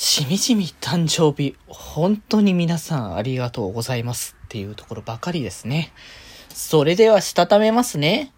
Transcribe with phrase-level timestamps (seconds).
[0.00, 5.92] しみじみ誕生日、本当に皆さんありがとうございますっていうところばかりですね。
[6.50, 8.32] それではしたためますね。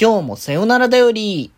[0.00, 1.50] 今日もさよならだより。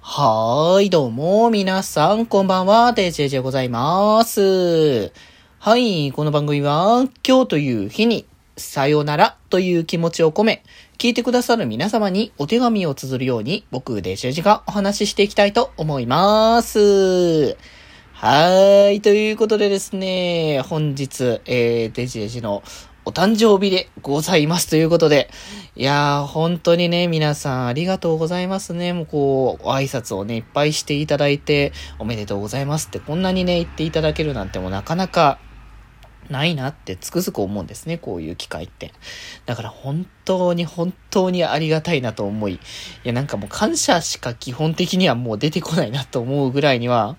[0.00, 5.10] はーい、どうも、皆さん、こんばんは、デジェジでございます。
[5.58, 8.26] はい、この番組は、今日という日に、
[8.56, 10.62] さよならという気持ちを込め、
[10.98, 17.56] 聞いてくださる皆様にお手紙を綴るように、僕、デジェジがお話ししていきたいと思います。
[18.20, 19.00] はーい。
[19.00, 22.64] ということでですね、本日、えー、デジデジの
[23.04, 25.30] お誕生日でございますということで、
[25.76, 28.92] いやー、本当にね、皆さんありがとうございますね。
[28.92, 35.38] もうこう、挨拶をね、いっぱいしていただいて、おめでとうございますってこんなにね、言っていただけるなんてもうなかなか、
[36.28, 38.92] ないなってつくづく思うんですね、こういう機会って。
[39.46, 42.58] だから本当に本当にありがたいなと思い、い
[43.04, 47.16] やなんかもう感謝しか基本的にはもう出てこないなと思うぐらいには、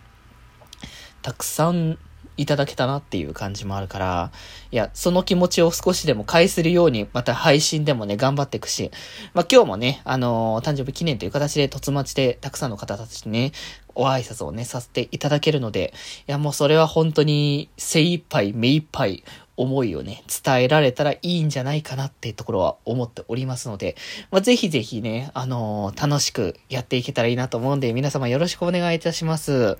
[1.21, 1.97] たくさん
[2.39, 4.31] いただけたなっていう感じもあるから、
[4.71, 8.91] いや、その気持ちを少しでも返せるように、また配信でもね、頑張っていくし、
[9.33, 13.51] まあ、今日もね、あのー、誕生日記念という形で突待ちでたくさんの方たちにね、
[13.93, 15.93] お挨拶をね、させていただけるので、
[16.29, 19.25] いや、もうそれは本当に精一杯、目一杯、
[19.59, 23.97] 思いをね、伝えられたらいいんじゃないかなっていうところは思っておりますので、
[24.31, 29.77] まあ、ぜひぜひね、あのー、楽しくやっていけたらいいなと思うんで、皆様よろしくお願いいたします。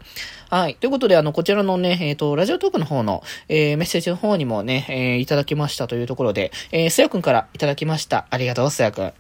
[0.50, 0.76] はい。
[0.76, 8.28] ということで、あの、こちらのね、えっ、ー、と、ラジオトークの方の、えー、メッセージの方にもね、えー、いただきましたというところで、えー、すやくんからいただきました。
[8.30, 9.14] ありがとう、すやくん。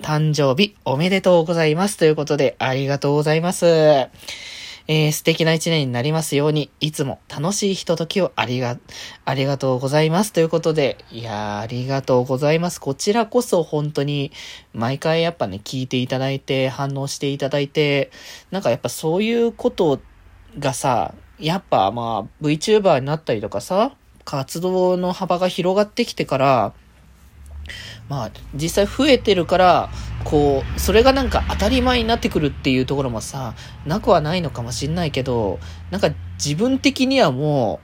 [0.00, 1.98] 誕生日おめでとうございます。
[1.98, 4.08] ということで、ありがとうございます。
[4.90, 8.78] えー、素敵な一年になりますように、いつも楽しいひとときをありが、
[9.26, 10.32] ありがとうございます。
[10.32, 12.80] ということで、いやー、ありがとうございます。
[12.80, 14.32] こちらこそ本当に、
[14.72, 18.10] 毎回やっぱね、聞いていただいて、反応していただいて、
[18.50, 20.00] なんかやっぱそういうこと
[20.58, 23.92] がさ、やっぱまあ、VTuber になったりとかさ、
[24.24, 26.72] 活動の幅が広がってきてから、
[28.08, 29.90] まあ、実際増えてるから、
[30.24, 33.54] こう、それがなんか当たり前になってくるっていうところもさ、
[33.86, 35.58] なくはないのかもしんないけど、
[35.90, 36.10] なんか
[36.42, 37.80] 自分的にはも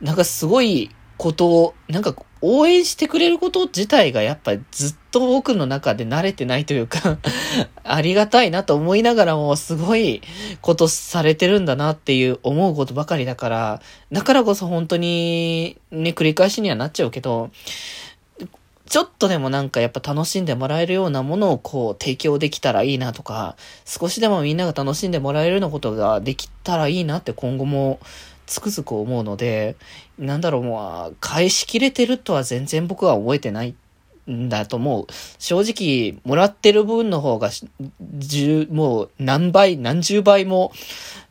[0.00, 2.14] う、なんかすごいことを、なんか
[2.44, 7.18] 応援してくれること自体がやっぱずっと僕の中で慣れてないというか
[7.84, 10.22] ありがたいなと思いながらもすごい
[10.60, 17.50] ことされてるんだなっていう思うことばかりだから、だからこそ本当にね、繰り返しにはなっちゃうけど、
[18.92, 28.00] ちょっとでもなんかやっぱ楽しんでもらえるようなものをこう提供できたらいいなとか、少しでもみんなが楽しんでもらえるようなことができたらいいなって今後も
[28.44, 29.76] つくづく思うので、
[30.18, 33.74] なんだろう、もう、返しきれてるとは全然僕は覚えてない。
[34.30, 35.06] んだと思う。
[35.38, 37.50] 正直、もらってる分の方が、
[38.00, 40.72] 十、もう何倍、何十倍も、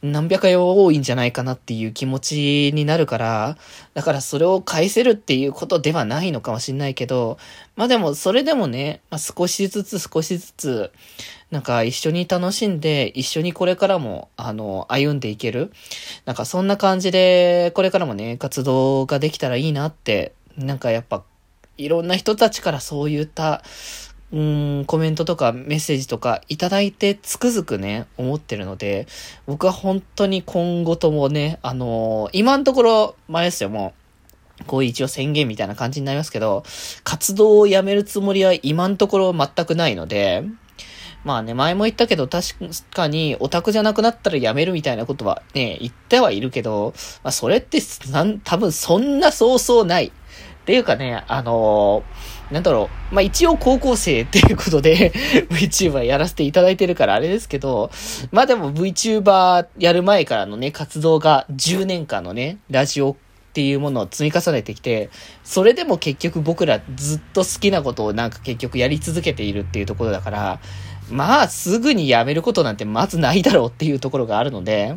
[0.02, 3.58] 何百回多いんじゃないかなっていう気持ちになるから、
[3.94, 7.38] だからそれを返せるっていうことではないのかもしんないけど、
[7.76, 10.92] まあでも、それでもね、まあ、少しずつ少しずつ、
[11.52, 15.72] なんか一緒に楽しんで、一緒にこれからも、あの、歩んでいける。
[16.26, 21.24] なんかそんな感じで、これからもね、活動ができたらいいなって、なんかやっぱ
[21.84, 23.64] いろんな人たちからそういった、
[24.32, 29.08] うん、コメントとかメッセージとかいただいてつくづくね、思ってるので、
[29.46, 33.94] 僕は本当に今後ともね、あのー、今のところ、前ですよ、も
[34.62, 36.64] う、こう一応宣言みたいな感じになりますけど、
[37.04, 40.46] 活動をやめるつもりは今のところ全くないので、
[41.24, 42.56] まあね、前も言ったけど、確
[42.92, 46.94] かにオタクじゃなくなったらやめるみたいなことはね、言ってはいるけど、
[47.24, 47.80] まあそれって、
[48.12, 50.12] なん、多分そんなそうそうない。
[50.72, 53.14] っていうかね、あのー、なんだろう。
[53.14, 55.12] まあ、一応高校生っていうことで
[55.52, 57.92] VTuber やらせていただいてるからあれですけど、
[58.32, 63.16] まあでも VTuber やる前からのね、活動が10年間のね、ラジオっ
[63.52, 65.10] ていうものを積み重ねてきて、
[65.44, 70.62] それでも結局僕らずっと好きなことをなんか結局やり続けているっていうところだから、
[71.10, 74.96] まあすぐにやめることなんてまずないだろうっていうところがあるので、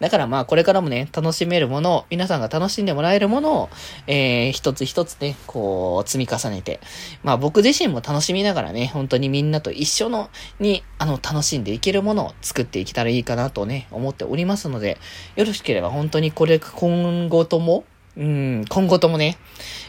[0.00, 3.70] だからまあこれからもね、楽しめるものを、皆さんが楽しんでもらえるものを、
[4.06, 6.80] えー、一つ一つね、こう、積み重ねて、
[7.22, 14.98] まあ僕自身も楽しみながらね、本当にみんなと一緒の、に、あの、楽しんでいけるものを作っていけたらいいかなとね、思っておりますので、
[15.36, 17.84] よろしければ本当にこれ、今後とも、
[18.16, 19.38] うん、今後ともね、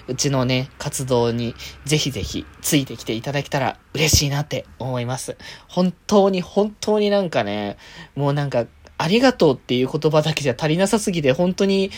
[0.07, 5.37] うちのね、活動にぜひぜひついてきていただけたら嬉しいなって思います。
[5.67, 7.77] 本当に本当になんかね、
[8.15, 8.65] もうなんか
[9.01, 11.91] ありがとうっていう言葉だけじゃ足りなさすぎて、本当に、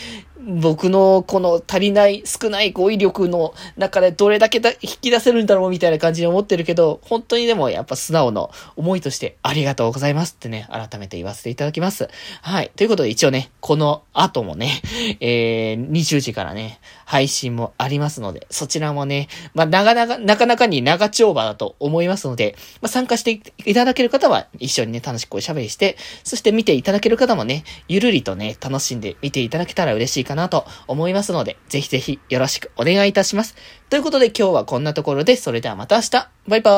[0.46, 12.08] 僕のこの足りない少ない語彙力の中でどれだけだ引き出せるんだろうみたいな感じに思ってるけど、本当にでもやっぱ素直の思いとしてありがとうございますってね、改めて言わせていただきます。
[12.42, 12.70] はい。
[12.76, 14.82] ということで一応ね、この後もね、
[15.20, 33.54] えー、20時からね、配信もありますので、そちらもね、まあ、なかなか、なかなかに長丁場だと思いますので、まあ、参加していただける方は一緒にね、楽しくおしゃべりして、そして見ていただける方もね、ゆるりとね、楽しんで見ていただけたら嬉しいかかなと思いますので、ぜひぜひよろしくお願いいたします。
[33.88, 36.10] ということで今日はこんなところで、それではまた明日
[36.48, 36.70] バイバ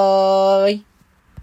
[0.66, 0.95] ーイ